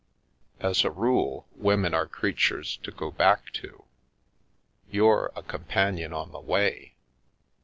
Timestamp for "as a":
0.59-0.89